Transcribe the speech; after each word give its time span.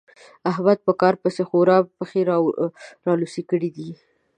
احمد 0.51 0.77
په 0.85 0.93
کار 1.01 1.15
پسې 1.21 1.43
خورا 1.49 1.77
پښې 1.97 2.21
رالوڅې 3.07 3.41
کړې 3.49 3.69
دي. 3.75 3.89